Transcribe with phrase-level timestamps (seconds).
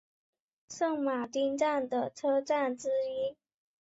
[0.67, 3.37] 圣马丁站的车站之一。